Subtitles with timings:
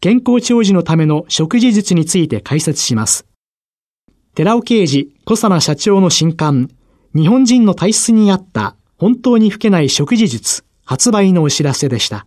[0.00, 3.26] 健康長寿のための食事術について解説します。
[4.34, 6.70] 寺尾啓治小佐奈社長の新刊、
[7.14, 12.26] 日本人の体質に合った本当に老けない食事術発売のお知らせでした。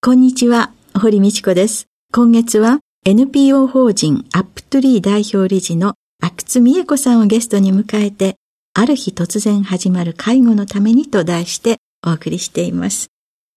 [0.00, 1.88] こんにちは、堀道子です。
[2.12, 8.36] 今月は NPO 法人アップトゥリー代表理事の阿久津美恵子さんをゲストに迎えて、
[8.74, 13.08] ある日突然始まる介護のためにと題してお送りしています。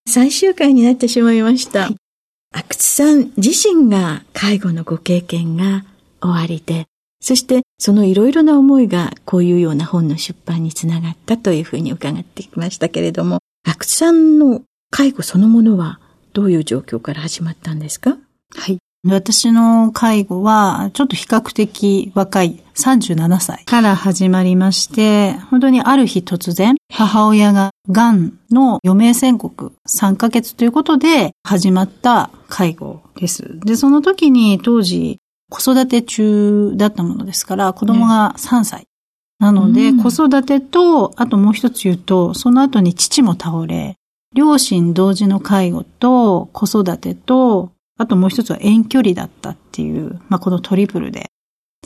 [0.07, 1.89] 最終回になってしまいました。
[2.53, 5.83] 阿久津さん自身が介護のご経験が
[6.21, 6.85] 終わりで、
[7.19, 15.99] そしてそのいろいろな思いがこういうような本の出版につながったというふうに伺ってきましたけれども、阿久津さんの介護そのものは
[16.33, 18.16] どういう状況から始まったんですか？
[19.03, 33.59] 私の介護は、ちょっと比較的若い37歳から始まりまして、本当にある日突然、母親が癌の余命宣告3ヶ月ということで始まった介護です。
[33.61, 38.87] で、その時に当時子育て中だったものですから、子供が3歳。
[39.39, 43.95] なので、子育てと、あともう一つ言うと、その後に父も倒れ、
[44.33, 51.27] 両親同時の介護と子育てと、あともう一つは遠距離だったっていう、まあ、このトリプルで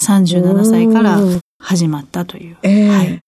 [0.01, 1.19] 37歳から
[1.59, 2.57] 始まったという。
[2.63, 3.19] えー、はい。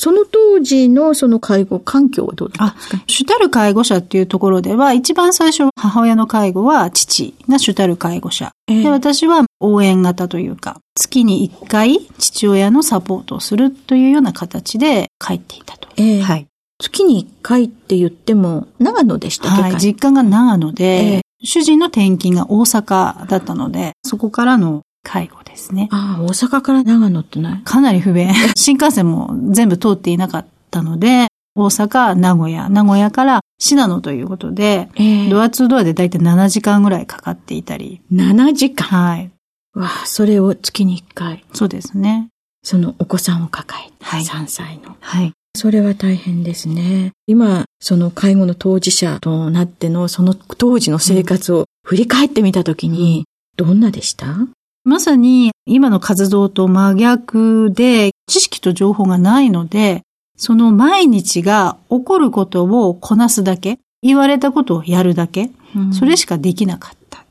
[0.00, 3.02] その当時のその介護環境はどうだったんですか？
[3.08, 8.52] 主たる介護者っていうところでは、一番最初母親の介護は父が主たる介護者。
[8.68, 15.88] えー、で、私は応援型というか、月に1回父親のサポートをするというような形で帰っていたと。
[15.96, 16.46] えー、はい。
[16.80, 19.62] 月に1回って言っても、長野でしたっけ？
[19.62, 25.88] はい、実家が長野で、えー、主人の転勤が大阪だったので、そこからの介護ですね。
[25.90, 27.62] ああ、大阪から長野ってない？
[27.62, 28.32] かなり不便。
[28.56, 38.00] 新幹線も全部通っていなかったので、大阪、名古屋、名古屋から信濃ということで、えー、ドア2ドアでだいたい7時間ぐらいかかっていたり。
[38.12, 38.86] 7時間？
[38.86, 39.30] はい。
[39.74, 41.44] わあ、それを月に1回。
[41.52, 42.28] そうですね。
[42.62, 44.96] そのお子さんを抱えて、はい、3歳の。
[45.00, 45.32] はい。
[45.58, 47.10] それは大変ですね。
[47.26, 53.24] 今、その介護の当事者となっての、その当時の生活を振り返ってみたときに、
[53.56, 54.36] どんなでした、
[54.84, 60.02] まさに今の活動と真逆で、知識と情報がないので、
[60.36, 67.24] その毎日が起こることをこなすだけ、言われたことをやるだけ、うん、それしかできなかった。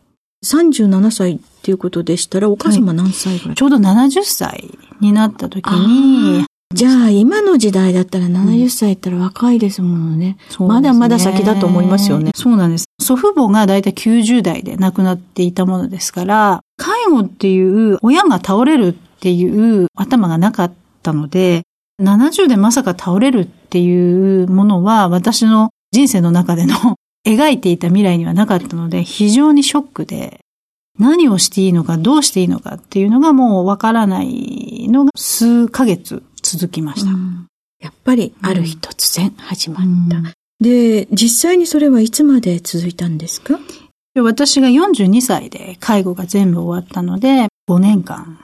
[0.46, 10.38] 37歳っていうことでしたら、お母様何歳ぐらい、はい、ちょうど70歳になった時に、じゃあ、今の時代だったら70歳ったら若いですもんね。
[10.59, 12.31] うん、まだまだ先だと思いますよね。
[12.35, 12.85] そうなんです。
[13.01, 20.73] 祖父母がだいたい90代で亡くなっていたものですから、介護っていう親が倒れるっていう頭がなかっ
[21.03, 21.63] たので、
[22.01, 26.75] 70でまさか倒れるっていうものは私の人生の中での
[27.25, 30.41] 描いていた未来にはなかったので、非常にショックで、
[30.99, 37.12] 何をしていいのか、どうしていいのかっていうのがもうわからないのが数ヶ月続きました。
[37.12, 37.47] うん、
[37.80, 39.78] やっぱりある日突然始まっ
[40.09, 40.18] た。
[40.18, 43.59] うん、で、実際にそれはいつまで続いたんですか？
[44.16, 48.40] 私が42歳で介護が全部終わったので、5年間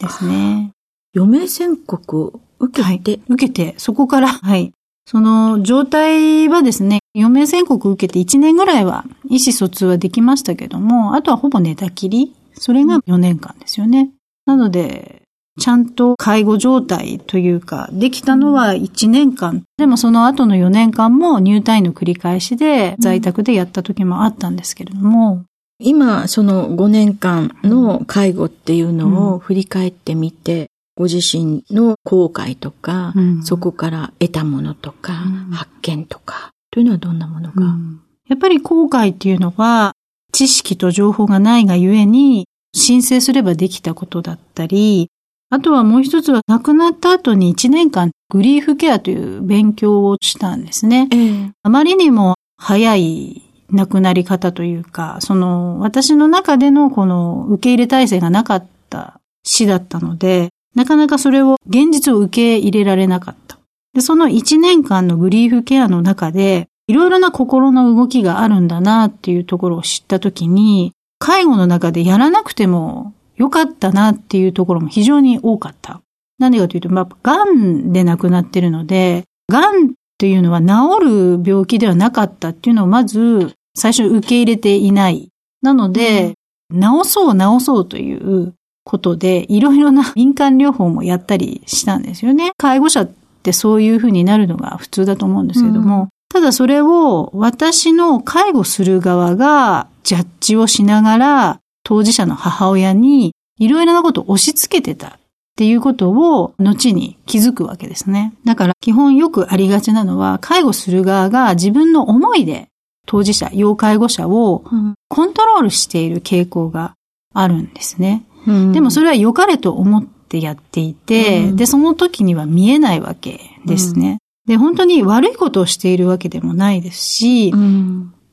[0.00, 0.70] ですね。
[1.14, 4.72] 余命宣告受けて、はい、受けて、そこから、 はい。
[5.06, 12.34] その状態はですね、余命宣告受けて1年ぐらいは意思疎通はできましたけども、あとはほぼ寝たきり。
[12.54, 14.10] それが4年間ですよね。
[14.44, 15.22] なので、
[15.58, 19.64] ちゃんと介護状態というか、できたのは1年間。
[19.76, 25.44] でもその後の4年間も入退院の繰り返しで在宅でやった時もあったんですけれども。
[25.80, 39.92] 今、その5年間の介護っていうのを振り返ってみて、ご自身の後悔とか、うん、そこから得たものとか、うん、発見とか、というのはどんなものが、うん、やっぱり後悔っていうのは、
[40.32, 45.08] 知識と情報がないがゆえに、申請すればできたことだったり、
[45.50, 51.08] あとはもう一つは亡くなった後に1年間グリーフケアという勉強をしたんですね。
[51.10, 63.58] ええ、あまりにも早い亡くなり方というか、その私の中でのこの受け入れ体制がなかった死だったので、なかなかそれを現実を受け入れられなかった。
[63.94, 76.02] で、その1年間のグリーフケアの中で、いろいろな心の動きがあるんだなっていうところを知ったときに、介護の中でやらなくてもよかったなっていうところも非常に多かった。
[76.38, 85.30] なんでかというと、まあ、癌で亡くなってるので、癌っていうのは治る病気ではなかったっていうのをまず最初受け入れていない。
[85.62, 86.34] なので、
[86.72, 88.54] 治そう治そうという
[88.84, 92.52] ことで、いろいろな民間療法もやったりしたんですよね。
[92.58, 93.10] 介護者っ
[93.42, 105.10] てそういうふうになるのが普通だと思うんですけども、うん、ただそれを私の介護する側がジャッジをしながら当事者の母親にいろいろなことを押し付けてたっ
[105.56, 108.34] ていうことを後に気づくわけですね。
[108.44, 112.68] だから基本よくありがちなのは介護する側が自分の思いで
[113.06, 114.64] 当事者、要介護者を
[115.08, 116.92] コントロールしている傾向が
[117.32, 118.26] あるんですね。
[118.46, 124.18] うん、でもそれは良かれと思ってやっていて、うん、で、その時には見えないわけですね。
[124.46, 127.50] うん、で、本当に悪いことをしているわけでもないですし、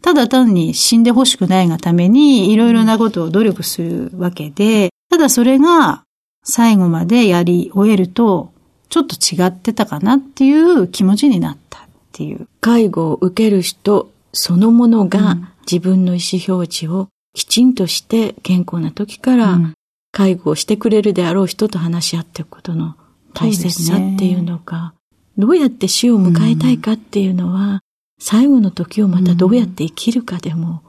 [0.05, 6.03] ただ単に死んでほしくないがためにいろいろなことを努力するわけで、ただそれが
[6.43, 8.53] 最後までやり終えると、
[8.89, 11.81] ちょっと違ってたかなっていう気持ちになったっ
[12.11, 12.47] ていう。
[12.61, 19.57] 介護を受ける人そのものが自分の意思表示をきちんとして健康な時から
[20.11, 22.95] 介護をしてくれるであろう人と話し合っていくことの
[23.33, 24.93] 大切さっていうのが、
[25.35, 27.81] どうやって死を迎えたいかっていうのは、
[28.19, 30.81] 最後の時をまたどうやって生きるかでも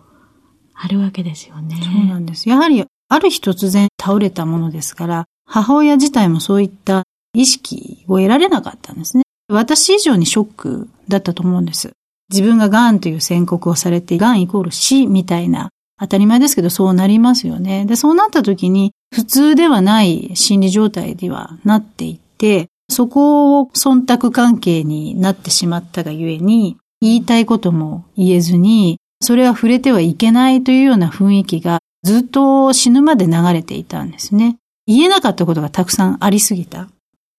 [0.74, 1.76] あるわけですよね。
[1.82, 2.48] そうなんです。
[2.48, 9.22] やはり、ある日突然倒れたものですから、母親自体もそういった意識を得られなかったんですね。
[9.48, 11.92] 私以上にショックだったと思うんです。
[12.30, 17.86] 自分が癌という宣告をされて、癌イコール死みたいな、当たり前ですけどそうなりますよね。
[17.86, 26.76] で、そうなった時に、普通ではない心理状態ではなっていて、そこを忖度関係になってしまったがゆえに、
[27.06, 34.56] 言いたいことも言えずに、それは触れてはいけないというような雰囲気がずっと死ぬまで流れていたんですね。
[34.86, 36.88] 言えなかったことがたくさんありすぎた。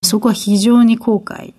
[0.03, 1.53] そこは非常に後悔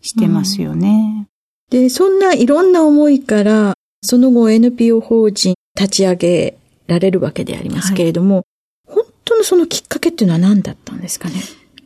[0.00, 1.28] してますよね。
[1.72, 8.44] うん、で、そんないろんな思いから、その後 NPO 法人立ち上げられるわけでありますけれども、はい、
[8.86, 11.34] 本当のそのきっかけっていうのは何だったんですかね？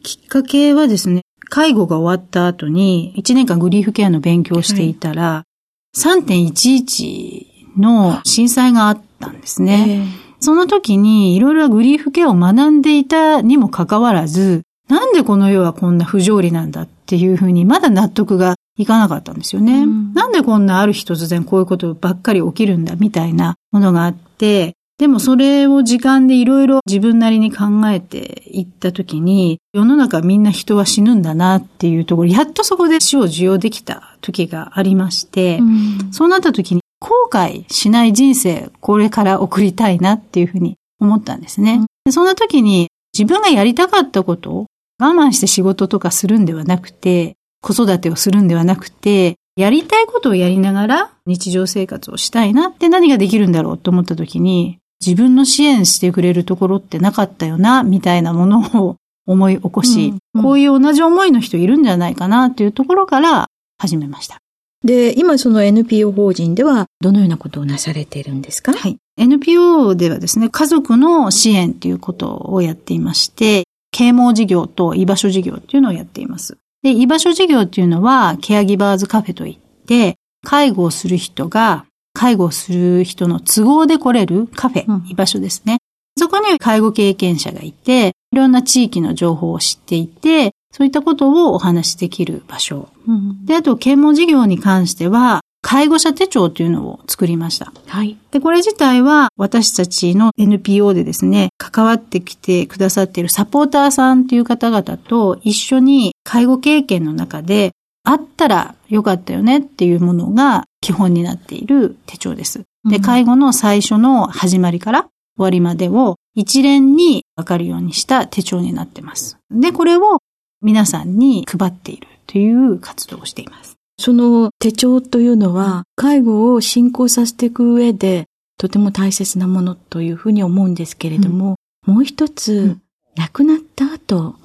[0.02, 5.50] きっかけはですね、介護が終わった後に1年間グリーフケアの勉強をしていたら、はい、
[5.96, 10.06] 3.11の震災があったんですね。
[10.40, 19.82] その時にいろいろグリーフケアを学んでいたにもかかわらず、なんでこの世はこんな不条理なんだっていうふうにまだ納得がいかなかったんですよね。
[19.82, 41.80] うん、なんでこんなある日突然こういうことばっかり起きるんだみたいなものがあって、でもそれを時間でいろいろ自分なりに考えていったときに、世の中みんな人は死ぬんだなっていうところ、やっとそこで死を受容できた時がありまして、うん、そうなった時に後悔しない人生、これから送りたいなっていうふうに思ったんですね。
[42.04, 44.66] うん、そんな時に自分がやりたかったことを
[44.99, 63.47] 我慢して仕事とかするんではなくて、子育てをするんではなくて、やりたいことをやりながら日常生活をしたいなって何ができるんだろうと思った時に、自分の支援してくれるところってなかったよな、みたいなものを思い起こし、うんうん、こういう同じ思いの人いるんじゃないかなっていうところから
[63.78, 64.38] 始めました。
[64.85, 68.73] で、今その NPO 法人ではどのようなことをなされているんですか？
[68.73, 68.97] はい。
[69.19, 76.57] NPO ではですね、家族の支援ということをやっていまして、啓蒙事業と居場所事業っていうのをやっています。
[76.83, 85.79] で、居場所事業っていうのは、ケアギバーズカフェといって、介護をする人が介護する人の都合で来れるカフェ、うん、居場所ですね。
[86.19, 92.88] そこに介護経験者がいて、いろんな地域の情報を知っていて、そういったことをお話しできる場所。
[93.09, 97.73] うん、で、あと、啓蒙事業に関しては、介護者手帳というのを作りました。
[97.87, 98.17] はい。
[98.31, 107.73] で、これ自体は私たちの NPO でですね、関わってきてくださっているサポーターさんという方々と一緒に介護経験の中で
[108.05, 112.62] あったらよかったよねっていうものが基本になっている手帳です。
[112.88, 119.38] で、介護の最初の始まりから終わりまでを一連にわかるようにした手帳になってます。
[119.50, 120.20] で、これを
[120.62, 123.76] 皆さんに配っているという活動をしています。
[123.99, 131.56] その手帳というのは、介護を進行させていく上で、とても大切なものというふうに思うんですけれども、
[131.87, 132.78] うん、もう一つ、
[133.16, 134.37] 亡くなった後、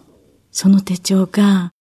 [0.51, 1.71] その手帳が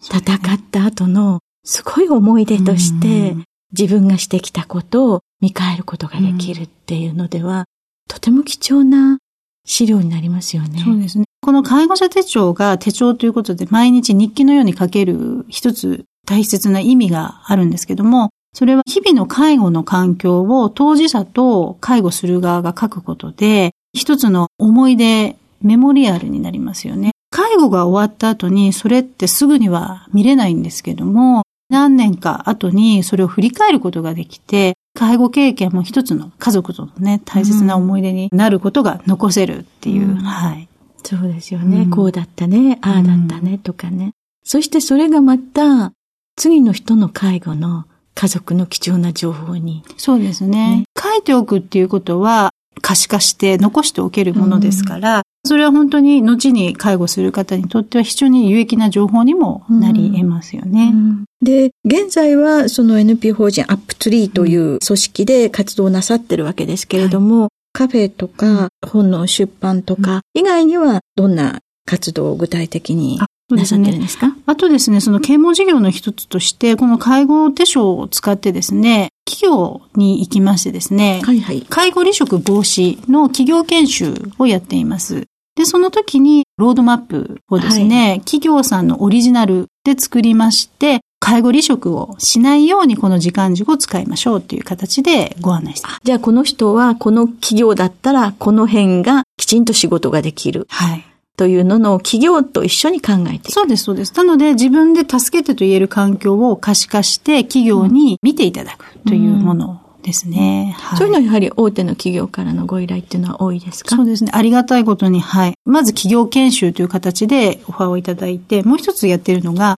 [0.00, 3.36] 戦った後のすごい思い出として、
[3.72, 7.64] 自分がしてきたことを見返ることができるっていうのでは、
[8.08, 9.18] とても貴重な
[9.64, 10.80] 資料になりますよね。
[10.84, 11.24] そうですね。
[11.42, 27.12] この介護者手帳が手帳ということで毎日日記のように書ける一つ大切な意味があるんですけども、それは日々の介護の環境を当事者と介護する側が書くことで、一つの思い出、メモリアルになりますよね。
[27.30, 40.10] 介護が終わった後にそれってすぐには見れないんですけども、何年か後にそれを振り返ることができて、介護経験も一つの家族とのね、大切な思い出になることが残せるっていう。
[40.10, 40.68] うん、はい。
[41.04, 44.12] そうですよね、うん、こうだったね、ああだったね、とかね。
[44.42, 45.92] そしてそれがまた、
[46.36, 47.84] 次の人の介護の
[48.14, 49.84] 家族の貴重な情報に。
[49.96, 50.78] そうですね。
[50.78, 60.92] ね書いておくっていうことは、可視化して残しておけるものですから、うん、それは本当に後に介護する方にとっては非常に有益な情報にもなり得ますよね。
[60.92, 60.98] うん。
[60.98, 73.18] うん、で、現在はその NP 法人アップツリーという組織で活動なさってるわけですけれども、はい、カフェとか本の出版とか以外にはどんな活動を具体的に
[73.56, 85.26] なさってるんですか、ね、あとですね、その啓蒙事業の一つとして、この介護手帳を使ってですね、企業に行きましてですね、はいはい、介護離職防止の企業研修をやっています。
[85.58, 100.66] で、その時にロードマップをですね、はい、企業さんのオリジナルで作りまして、介護離職をしないようにこの時間軸を使いましょうっていう形でご案内してじゃあこの人はこの企業だったらこの辺がきちんと仕事ができる。
[100.68, 101.04] はい。
[101.36, 104.14] というのの企業と一緒に考えてそうです、そうです。
[104.14, 110.74] なので自分で助けてと言える環境を可視化して企業に見ていただくというものですね。
[110.78, 113.94] はい、そういうのはやはり大手の企業からのご依頼っていうのは多いですか？
[113.94, 114.32] そうですね。
[114.34, 115.54] ありがたいことに、はい。
[115.64, 119.76] まず企業研修という形でオファーをいただいて、もう一つやってるのが、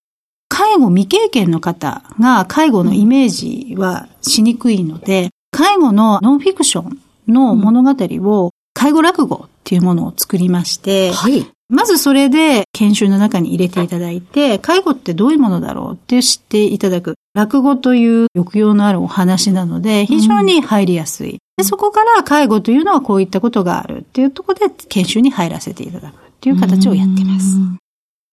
[0.49, 11.47] 介護未経験の方が介護のイメージはしにくいので、介護のノンフィクションの物語を介護落語っていうものを作りまして、はい。
[11.71, 17.15] まずそれで研修の中に入れていただいて、介護ってどういうものだろうって知っていただく。
[17.33, 21.39] 落語という抑揚のあるお話なので、非常に入りやすい。
[21.57, 27.57] でそこから介護というのはこういったことがあるっていうところで研修に入らせていただくっていう形をやっています。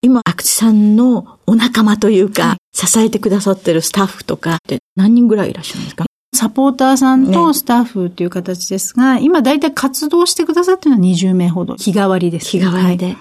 [0.01, 6.06] 今、阿久津さんのお仲間というか、はい、支えてくださってるスタッフとかって何人ぐらいいらっしゃるんですか？
[6.37, 11.75] サポーターさんとスタッフっていう形ですが、ね、今大体活動してくださってるのは20名ほど。
[11.75, 12.49] 日替わりです。
[12.51, 13.07] 日替わりで。
[13.07, 13.15] はい、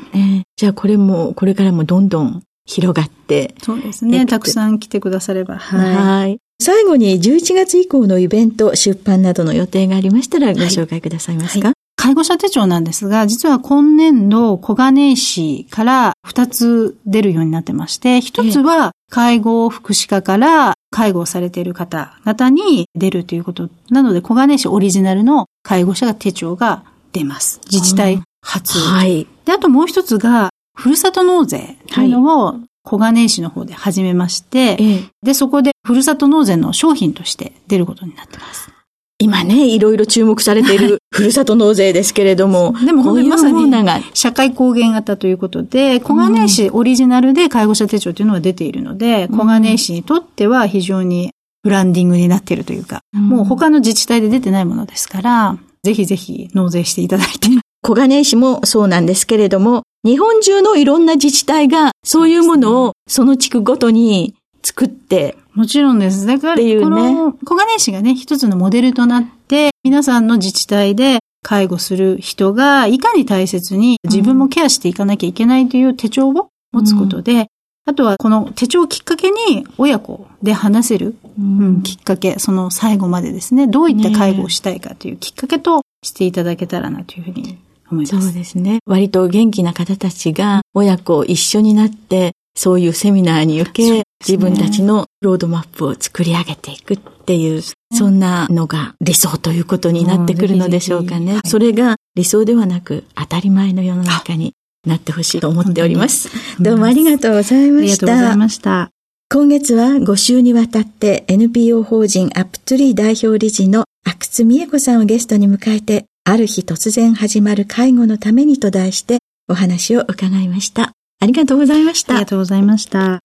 [0.54, 3.54] じゃあこれも、これからもどんどん広がって。
[3.62, 4.26] そうですね。
[4.26, 5.56] たくさん来てくだされば。
[5.56, 5.94] はい。
[5.94, 27.60] はい最後に11月以降のイベント、出版などの予定がありましたらご紹介くださいますか、はい介護者手帳なんですが、実は今年度小金井市から2つ出るようになってまして、1つは介護福祉課から介護をされている方々に出るということなので、小金井市オリジナルの介護者手帳が出ます。
[27.70, 28.78] 自治体初。
[28.78, 29.26] はい。
[29.44, 34.76] で、あともう一つが、ふるさと納税というのを小金井市の方で始めまして、
[35.22, 38.70] で、そこでふるさと納税の商品として出ることになってます。
[39.18, 42.74] 今ね、いろいろ注目されているふるさと納税ですけれども。
[42.84, 43.72] でも本当にまさに
[44.12, 51.30] 社会貢献型ということで、小金井市オリジナルで介護者手帳というのは出ているので、小金井市にとっては非常に
[51.62, 57.48] ブランディングになっているというか、もう他の自治体で出てないものですから、ぜひぜひ納税していただいて。
[57.82, 66.26] 小金井市もそうなんですけれども、日本中のいろんな自治体がそういうものをその地区ごとに作ってもちろんです。
[66.26, 77.46] だから、ね、この小金井市がね、一つのモデルとなって、皆さんの自治体で介護する人がいかに大切に自分もケアしていかなきゃいけないという手帳を持つことで、うん、
[77.86, 87.56] あとはこの手帳をきっかけに親子で話せる、うん、うん、きっかけ、その最後までですね、どういった介護をしたいかというきっかけとしていただけたらなというふうに
[87.90, 88.26] 思います。
[88.26, 88.80] そうですね。
[88.84, 101.34] 割と元気な方たちが親子一緒になってそういうセミナーに受け、ね、自分たちのロードマップを作り上げていくっていう、そんなのが理想ということになってくるのでしょうかね。
[101.34, 104.54] はい、それが理想ではなく当たり前の世の中に
[104.86, 106.30] なってほしいと思っております。
[106.60, 107.82] どうもありがとうございました。
[107.82, 108.90] ありがとうございました。
[109.28, 120.92] 今月は5週にわたって NPO 法人アップトゥリー代表理事の阿久津美恵子さんをゲストに迎えて、ある日突然始まる介護のためにと題してお話を伺いました。
[121.18, 122.14] ありがとうございました。
[122.14, 123.20] ありがとうございました。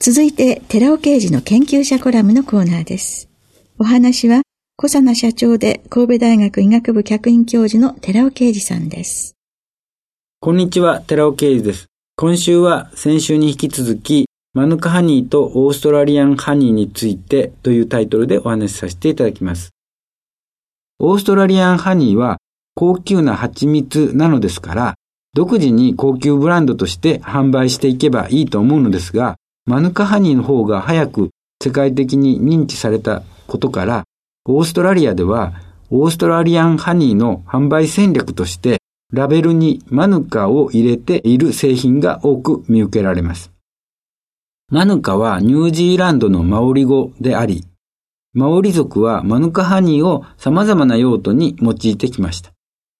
[0.00, 3.30] 続いて、寺尾刑事の研究者コラムのコーナーです。
[3.78, 4.42] お話は、
[4.76, 9.34] 小佐奈社長で神戸大学医学部客員教授の寺尾啓二さんです。
[10.40, 11.86] こんにちは、寺尾啓二です。
[12.16, 19.70] 今週は先週に引き続き、マヌカハニーとオーストラリアンハニーについてというタイトルでお話しさせていただきます。
[20.98, 22.38] オーストラリアンハニーは
[22.74, 24.94] 高級な蜂蜜なのですから、
[25.34, 29.36] 独自に高級ブランドとして販売していけばいいと思うのですが、
[29.66, 31.30] マヌカハニーの方が早く
[31.62, 34.04] 世界的に認知されたことから、
[34.46, 35.54] オーストラリアでは
[35.90, 38.78] オーストラリアンハニーの販売戦略として
[39.12, 43.52] ラベルにマヌカを入れている製品が多く見受けられます。
[44.70, 47.64] マヌカはニュージーランドのマオリ語であり、
[48.32, 52.50] マオリ族はマヌカハニーを様々な用途に用いてきました。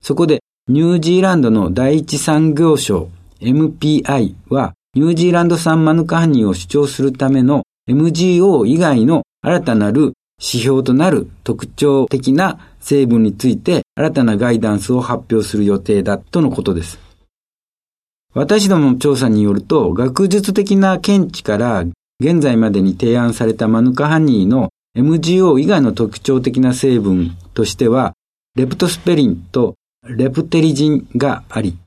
[0.01, 3.11] そこでニュージーランドの第一産業省
[3.43, 16.99] MPI はニュージーランド産マヌカハニーを主張するための MGO 以外の新たなる指標となる特徴的な成分について新たなガイダンスを発表する予定だとのことです。
[18.33, 21.85] 私どもの調査によると、学術的な見地から
[22.21, 28.15] 現在までに提案されたマヌカハニーの MGO 以外の特徴的な成分としては、
[28.57, 29.75] レプトスペリンと
[30.07, 31.79] レプテリジンがあり、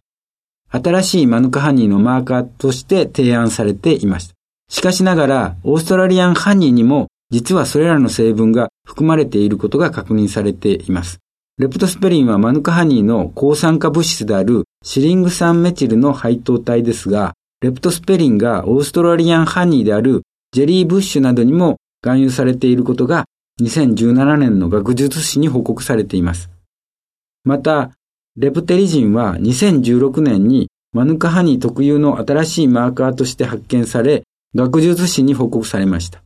[0.69, 4.33] 新しいマヌカハニーのマーカーとして提案されていました。
[4.69, 11.19] しかしながら、オーストラリアンハニーにも実はそれらの成分が含まれていることが確認されています。
[11.57, 20.21] レプトスペリンはマヌカハニーの抗酸化物質であるシリング酸メチルの配当体ですが、レプトスペリンがオーストラリアンハニーである
[20.51, 23.25] ジェリーブッシュなどにも含有されていることが
[23.62, 26.50] 2017年の学術誌に報告されています。
[27.43, 27.91] また、
[28.38, 36.22] レプテリジンは2016年にマヌカハニー特有の新しいマーカーとして発見され、学術誌に報告されました。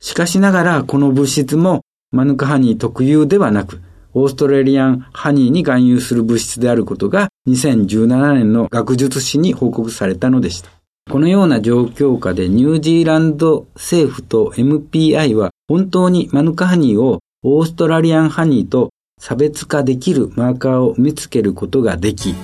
[0.00, 1.80] しかしながら、この物質も
[2.12, 3.80] マヌカハニー特有ではなく、
[4.14, 10.70] オーストラリアンハニーに含有する物質であることが2017年の学術誌に報告されたのでした。
[11.10, 22.34] このような状況下でニュージーランド政府と MPI は本当にマヌカハニーをオーストラリアンハニーと差別化できるマーカーを見つけることができ、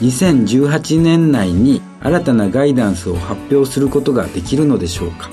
[0.00, 5.30] 2018年内に新たなガイダンスを発表することができるのでしょうか？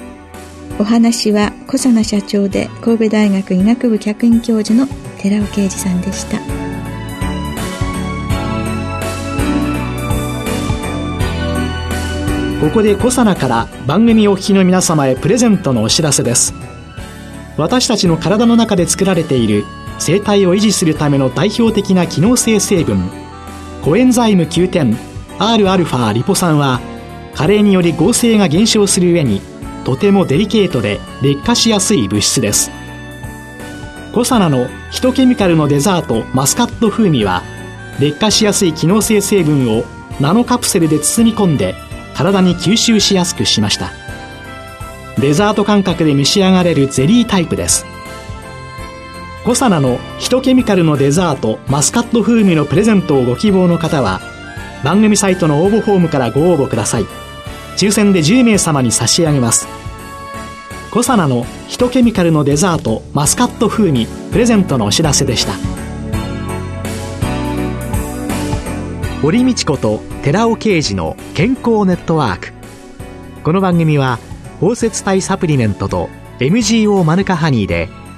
[0.79, 4.87] お話は小佐奈社長で神戸大学医学部客員教授の
[5.21, 6.39] 寺尾啓二さんでした
[12.59, 16.53] ここで小佐奈から番組お聞きの皆様へプレゼントのお知らせです
[17.55, 19.65] 私たちの体の中で作られている
[20.03, 23.09] 生態を維持するための代表的な機能性成分
[23.81, 24.97] コエンザイム9点
[25.39, 26.81] Rα リポ酸は
[27.33, 29.41] 加齢により合成が減少する上に
[29.85, 32.69] とてもデリケートで劣化しやすい物質です。
[34.13, 37.41] コサナのヒトケミカルのデザートマスカット風味は
[37.99, 39.83] 劣化しやすい機能性成分を
[40.19, 41.75] ナノカプセルで包み込んで
[42.13, 43.91] 体に吸収しやすくしました。
[45.17, 47.92] デザート感覚で召し上がれるゼリータイプです。
[49.45, 54.21] コサナのヒトケミカルのデザートマスカット風味のプレゼントをご希望の方は
[54.85, 57.05] 番組サイトの応募フォームからご応募ください。
[57.77, 59.67] 抽選で10名様に差し上げます。
[60.91, 65.53] コサナのヒトケミカルのデザートマスカット風味プレゼントのお知らせでした。
[69.21, 72.53] 堀道子と寺尾啓二の健康ネットワーク。
[73.43, 74.19] この番組は
[74.61, 77.89] 包摂体サプリメントと MGO マヌカハニーで